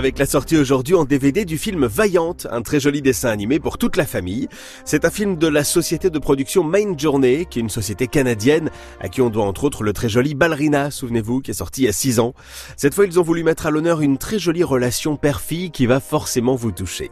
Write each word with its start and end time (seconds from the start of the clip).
avec 0.00 0.18
la 0.18 0.24
sortie 0.24 0.56
aujourd'hui 0.56 0.94
en 0.94 1.04
DVD 1.04 1.44
du 1.44 1.58
film 1.58 1.84
Vaillante, 1.84 2.46
un 2.50 2.62
très 2.62 2.80
joli 2.80 3.02
dessin 3.02 3.28
animé 3.28 3.60
pour 3.60 3.76
toute 3.76 3.98
la 3.98 4.06
famille. 4.06 4.48
C'est 4.86 5.04
un 5.04 5.10
film 5.10 5.36
de 5.36 5.46
la 5.46 5.62
société 5.62 6.08
de 6.08 6.18
production 6.18 6.64
Main 6.64 6.96
Journey, 6.96 7.44
qui 7.44 7.58
est 7.58 7.62
une 7.62 7.68
société 7.68 8.06
canadienne 8.06 8.70
à 8.98 9.10
qui 9.10 9.20
on 9.20 9.28
doit 9.28 9.44
entre 9.44 9.64
autres 9.64 9.82
le 9.82 9.92
très 9.92 10.08
joli 10.08 10.34
Ballerina, 10.34 10.90
souvenez-vous, 10.90 11.42
qui 11.42 11.50
est 11.50 11.54
sorti 11.54 11.82
il 11.82 11.84
y 11.84 11.88
a 11.88 11.92
6 11.92 12.18
ans. 12.18 12.32
Cette 12.78 12.94
fois, 12.94 13.04
ils 13.04 13.20
ont 13.20 13.22
voulu 13.22 13.44
mettre 13.44 13.66
à 13.66 13.70
l'honneur 13.70 14.00
une 14.00 14.16
très 14.16 14.38
jolie 14.38 14.64
relation 14.64 15.18
père-fille 15.18 15.70
qui 15.70 15.84
va 15.84 16.00
forcément 16.00 16.54
vous 16.54 16.72
toucher. 16.72 17.10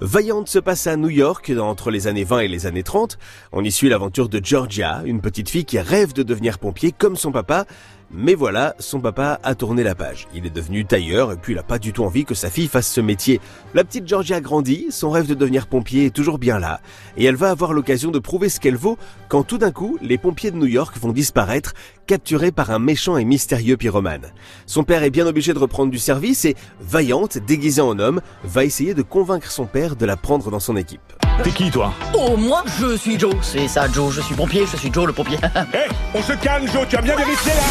Vaillante 0.00 0.48
se 0.48 0.58
passe 0.58 0.86
à 0.86 0.96
New 0.96 1.10
York 1.10 1.52
entre 1.58 1.90
les 1.90 2.06
années 2.06 2.24
20 2.24 2.40
et 2.40 2.48
les 2.48 2.66
années 2.66 2.82
30. 2.82 3.18
On 3.52 3.64
y 3.64 3.70
suit 3.70 3.88
l'aventure 3.88 4.28
de 4.28 4.40
Georgia, 4.42 5.02
une 5.04 5.20
petite 5.20 5.48
fille 5.48 5.64
qui 5.64 5.78
rêve 5.78 6.12
de 6.12 6.22
devenir 6.22 6.58
pompier 6.58 6.92
comme 6.92 7.16
son 7.16 7.32
papa, 7.32 7.66
mais 8.10 8.34
voilà, 8.34 8.76
son 8.78 9.00
papa 9.00 9.40
a 9.42 9.54
tourné 9.56 9.82
la 9.82 9.96
page. 9.96 10.28
Il 10.32 10.46
est 10.46 10.50
devenu 10.50 10.84
tailleur 10.84 11.32
et 11.32 11.36
puis 11.36 11.54
il 11.54 11.58
a 11.58 11.64
pas 11.64 11.80
du 11.80 11.92
tout 11.92 12.04
envie 12.04 12.24
que 12.24 12.34
sa 12.34 12.50
fille 12.50 12.68
fasse 12.68 12.90
ce 12.90 13.00
métier. 13.00 13.40
La 13.74 13.82
petite 13.82 14.06
Georgia 14.06 14.40
grandit, 14.40 14.86
son 14.90 15.10
rêve 15.10 15.26
de 15.26 15.34
devenir 15.34 15.66
pompier 15.66 16.06
est 16.06 16.14
toujours 16.14 16.38
bien 16.38 16.60
là. 16.60 16.80
Et 17.16 17.24
elle 17.24 17.34
va 17.34 17.50
avoir 17.50 17.72
l'occasion 17.72 18.12
de 18.12 18.20
prouver 18.20 18.48
ce 18.48 18.60
qu'elle 18.60 18.76
vaut 18.76 18.96
quand 19.28 19.42
tout 19.42 19.58
d'un 19.58 19.72
coup, 19.72 19.98
les 20.02 20.18
pompiers 20.18 20.52
de 20.52 20.56
New 20.56 20.66
York 20.66 20.96
vont 20.98 21.12
disparaître, 21.12 21.74
capturés 22.06 22.52
par 22.52 22.70
un 22.70 22.78
méchant 22.78 23.16
et 23.16 23.24
mystérieux 23.24 23.76
pyromane. 23.76 24.32
Son 24.66 24.84
père 24.84 25.02
est 25.02 25.10
bien 25.10 25.26
obligé 25.26 25.52
de 25.52 25.58
reprendre 25.58 25.90
du 25.90 25.98
service 25.98 26.44
et, 26.44 26.54
vaillante, 26.80 27.38
déguisée 27.38 27.82
en 27.82 27.98
homme, 27.98 28.20
va 28.44 28.64
essayer 28.64 28.94
de 28.94 29.02
convaincre 29.02 29.50
son 29.56 29.64
père 29.64 29.96
de 29.96 30.04
la 30.04 30.18
prendre 30.18 30.50
dans 30.50 30.60
son 30.60 30.76
équipe. 30.76 31.00
T'es 31.42 31.50
qui 31.50 31.70
toi 31.70 31.90
Oh, 32.12 32.36
moi, 32.36 32.62
je 32.78 32.94
suis 32.94 33.18
Joe. 33.18 33.34
C'est 33.40 33.68
ça, 33.68 33.90
Joe. 33.90 34.12
Je 34.12 34.20
suis 34.20 34.34
pompier, 34.34 34.66
je 34.70 34.76
suis 34.76 34.92
Joe 34.92 35.06
le 35.06 35.14
pompier. 35.14 35.38
Hé, 35.72 35.88
on 36.14 36.20
se 36.22 36.34
calme 36.34 36.66
Joe, 36.70 36.86
tu 36.86 36.94
as 36.94 37.00
bien 37.00 37.16
vérifié 37.16 37.52
là 37.52 37.62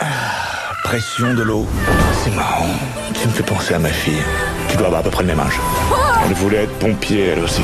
Ah, 0.00 0.06
Pression 0.82 1.34
de 1.34 1.42
l'eau. 1.44 1.66
C'est 2.24 2.34
marrant. 2.34 2.66
Tu 3.14 3.28
me 3.28 3.32
fais 3.32 3.44
penser 3.44 3.74
à 3.74 3.78
ma 3.78 3.90
fille. 3.90 4.20
Tu 4.68 4.76
dois 4.76 4.86
avoir 4.88 5.02
à 5.02 5.04
peu 5.04 5.10
près 5.10 5.22
le 5.22 5.28
même 5.28 5.38
âge. 5.38 5.54
Elle 6.26 6.34
voulait 6.34 6.64
être 6.64 6.76
pompier, 6.80 7.26
elle 7.26 7.44
aussi. 7.44 7.62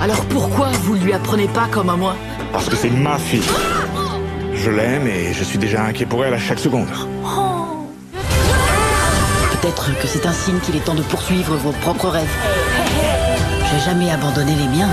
Alors 0.00 0.24
pourquoi 0.24 0.70
vous 0.82 0.94
lui 0.94 1.12
apprenez 1.12 1.46
pas 1.46 1.68
comme 1.70 1.88
à 1.88 1.94
moi 1.94 2.16
Parce 2.50 2.68
que 2.68 2.74
c'est 2.74 2.90
ma 2.90 3.16
fille. 3.16 3.46
Je 4.54 4.70
l'aime 4.70 5.06
et 5.06 5.32
je 5.32 5.44
suis 5.44 5.58
déjà 5.58 5.84
inquiet 5.84 6.06
pour 6.06 6.24
elle 6.24 6.34
à 6.34 6.38
chaque 6.38 6.58
seconde. 6.58 6.88
Peut-être 9.62 9.96
que 10.00 10.08
c'est 10.08 10.26
un 10.26 10.32
signe 10.32 10.58
qu'il 10.58 10.74
est 10.74 10.84
temps 10.84 10.96
de 10.96 11.02
poursuivre 11.02 11.54
vos 11.54 11.70
propres 11.70 12.08
rêves. 12.08 12.36
J'ai 13.70 13.78
jamais 13.78 14.10
abandonné 14.10 14.56
les 14.56 14.66
miens. 14.66 14.88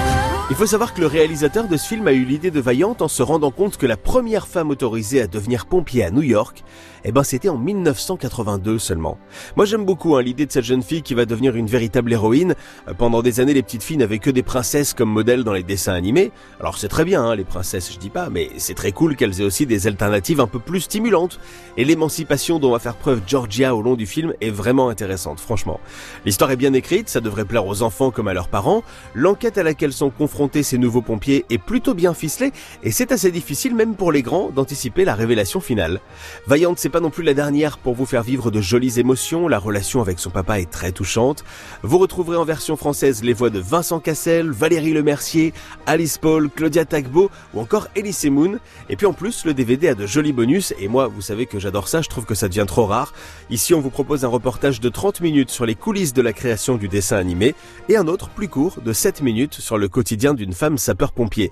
Il 0.52 0.56
faut 0.56 0.66
savoir 0.66 0.96
que 0.96 1.00
le 1.00 1.06
réalisateur 1.06 1.68
de 1.68 1.78
ce 1.78 1.88
film 1.88 2.08
a 2.08 2.12
eu 2.12 2.26
l'idée 2.26 2.50
de 2.50 2.60
Vaillante 2.60 3.04
en 3.04 3.08
se 3.08 3.22
rendant 3.22 3.52
compte 3.52 3.78
que 3.78 3.86
la 3.86 3.98
première 3.98 4.48
femme 4.48 4.72
autorisée 4.72 5.22
à 5.22 5.28
devenir 5.28 5.68
pompier 5.68 6.04
à 6.04 6.10
New 6.10 6.24
York, 6.24 6.64
eh 7.04 7.12
ben 7.12 7.22
c'était 7.22 7.50
en 7.50 7.58
1982 7.58 8.80
seulement. 8.80 9.20
Moi 9.56 9.66
j'aime 9.66 9.86
beaucoup 9.86 10.16
hein, 10.16 10.24
l'idée 10.24 10.48
de 10.48 10.52
cette 10.52 10.66
jeune 10.66 10.82
fille 10.82 11.04
qui 11.04 11.14
va 11.14 11.26
devenir 11.26 11.56
une 11.56 11.68
véritable 11.68 12.12
héroïne. 12.12 12.56
Euh, 12.88 12.96
Pendant 12.96 13.22
des 13.22 13.40
années 13.40 13.54
les 13.54 13.62
petites 13.62 13.84
filles 13.84 13.98
n'avaient 13.98 14.18
que 14.18 14.32
des 14.32 14.42
princesses 14.42 14.96
comme 14.96 15.12
modèle 15.12 15.44
dans 15.44 15.54
les 15.54 15.62
dessins 15.62 15.94
animés. 15.94 16.32
Alors 16.60 16.80
c'est 16.80 16.88
très 16.88 17.06
bien 17.06 17.24
hein, 17.24 17.36
les 17.36 17.46
princesses 17.46 17.94
je 17.94 18.00
dis 18.00 18.10
pas, 18.10 18.32
mais 18.32 18.50
c'est 18.58 18.74
très 18.74 18.92
cool 18.92 19.16
qu'elles 19.16 19.40
aient 19.42 19.46
aussi 19.46 19.68
des 19.68 19.86
alternatives 19.86 20.42
un 20.42 20.48
peu 20.48 20.60
plus 20.60 20.82
stimulantes. 20.82 21.40
Et 21.78 21.86
l'émancipation 21.86 22.58
dont 22.58 22.72
va 22.72 22.80
faire 22.80 22.96
preuve 22.96 23.22
Georgia 23.28 23.76
au 23.76 23.84
long 23.84 23.96
du 23.96 24.08
film 24.08 24.34
est 24.42 24.50
vraiment 24.50 24.90
intéressante 24.90 25.40
franchement. 25.40 25.80
L'histoire 26.26 26.50
est 26.50 26.58
bien 26.58 26.74
écrite, 26.74 27.08
ça 27.08 27.22
devrait 27.22 27.46
plaire 27.46 27.68
aux 27.68 27.84
enfants 27.84 28.10
comme 28.10 28.28
à 28.28 28.34
leurs 28.34 28.48
parents. 28.48 28.82
L'enquête 29.14 29.60
à 29.60 29.64
laquelle 29.64 29.94
sont 29.94 30.10
confrontés 30.10 30.39
ces 30.62 30.78
nouveaux 30.78 31.02
pompiers 31.02 31.46
est 31.50 31.58
plutôt 31.58 31.94
bien 31.94 32.14
ficelée 32.14 32.54
et 32.82 32.92
c'est 32.92 33.12
assez 33.12 33.30
difficile 33.30 33.76
même 33.76 33.96
pour 33.96 34.12
les 34.12 34.22
grands 34.22 34.50
d'anticiper 34.50 35.04
la 35.04 35.14
révélation 35.14 35.60
finale. 35.60 36.00
Vaillante, 36.48 36.80
c'est 36.80 36.90
pas 36.90 37.02
non 37.02 37.10
plus 37.10 37.24
la 37.24 37.34
dernière 37.34 37.78
pour 37.78 37.94
vous 37.94 38.06
faire 38.06 38.24
vivre 38.24 38.50
de 38.50 38.62
jolies 38.62 39.00
émotions, 39.00 39.50
la 39.50 39.60
relation 39.60 40.02
avec 40.02 40.18
son 40.18 40.30
papa 40.30 40.60
est 40.60 40.72
très 40.72 40.94
touchante. 40.94 41.44
Vous 41.84 41.98
retrouverez 41.98 42.38
en 42.38 42.46
version 42.46 42.78
française 42.78 43.22
les 43.22 43.34
voix 43.34 43.50
de 43.50 43.60
Vincent 43.60 44.00
Cassel, 44.00 44.50
Valérie 44.50 44.94
Lemercier, 44.94 45.54
Alice 45.86 46.18
Paul, 46.18 46.50
Claudia 46.50 46.86
Tagbo 46.86 47.30
ou 47.54 47.60
encore 47.60 47.88
Elise 47.96 48.26
Moon. 48.26 48.60
Et 48.90 48.96
puis 48.96 49.08
en 49.08 49.14
plus, 49.14 49.44
le 49.44 49.54
DVD 49.54 49.90
a 49.90 49.96
de 49.96 50.08
jolis 50.08 50.34
bonus 50.34 50.74
et 50.80 50.88
moi, 50.88 51.08
vous 51.08 51.22
savez 51.22 51.48
que 51.48 51.60
j'adore 51.60 51.90
ça, 51.90 52.02
je 52.02 52.08
trouve 52.08 52.26
que 52.26 52.36
ça 52.36 52.48
devient 52.48 52.66
trop 52.66 52.86
rare. 52.86 53.14
Ici, 53.50 53.74
on 53.74 53.82
vous 53.82 53.90
propose 53.90 54.24
un 54.24 54.30
reportage 54.30 54.80
de 54.80 54.88
30 54.88 55.20
minutes 55.20 55.50
sur 55.50 55.66
les 55.66 55.76
coulisses 55.76 56.14
de 56.14 56.22
la 56.22 56.32
création 56.32 56.78
du 56.78 56.88
dessin 56.88 57.18
animé 57.18 57.56
et 57.90 57.98
un 57.98 58.08
autre 58.08 58.30
plus 58.30 58.48
court 58.48 58.80
de 58.82 58.94
7 58.94 59.22
minutes 59.22 59.56
sur 59.56 59.78
le 59.78 59.90
quotidien 59.90 60.29
d'une 60.34 60.54
femme 60.54 60.78
sapeur-pompier. 60.78 61.52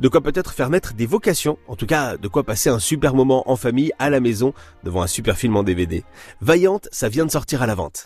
De 0.00 0.08
quoi 0.08 0.20
peut-être 0.20 0.52
faire 0.52 0.70
naître 0.70 0.94
des 0.94 1.06
vocations, 1.06 1.58
en 1.68 1.76
tout 1.76 1.86
cas 1.86 2.16
de 2.16 2.28
quoi 2.28 2.44
passer 2.44 2.70
un 2.70 2.78
super 2.78 3.14
moment 3.14 3.48
en 3.50 3.56
famille 3.56 3.92
à 3.98 4.10
la 4.10 4.20
maison 4.20 4.54
devant 4.84 5.02
un 5.02 5.06
super 5.06 5.36
film 5.36 5.56
en 5.56 5.62
DVD. 5.62 6.02
Vaillante, 6.40 6.88
ça 6.92 7.08
vient 7.08 7.26
de 7.26 7.30
sortir 7.30 7.62
à 7.62 7.66
la 7.66 7.74
vente. 7.74 8.00